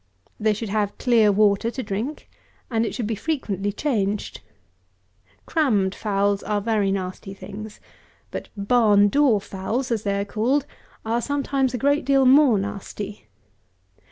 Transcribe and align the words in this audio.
They 0.39 0.53
should 0.55 0.69
have 0.69 0.97
clear 0.97 1.31
water 1.31 1.69
to 1.69 1.83
drink, 1.83 2.27
and 2.71 2.87
it 2.87 2.95
should 2.95 3.05
be 3.05 3.13
frequently 3.13 3.71
changed. 3.71 4.41
Crammed 5.45 5.93
fowls 5.93 6.41
are 6.41 6.59
very 6.59 6.91
nasty 6.91 7.35
things: 7.35 7.79
but 8.31 8.49
"barn 8.57 9.09
door" 9.09 9.39
fowls, 9.39 9.91
as 9.91 10.01
they 10.01 10.19
are 10.19 10.25
called, 10.25 10.65
are 11.05 11.21
sometimes 11.21 11.75
a 11.75 11.77
great 11.77 12.03
deal 12.03 12.25
more 12.25 12.57
nasty. 12.57 13.27